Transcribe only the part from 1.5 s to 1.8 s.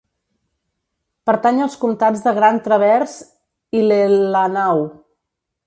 als